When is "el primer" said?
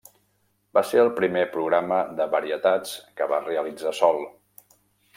1.01-1.43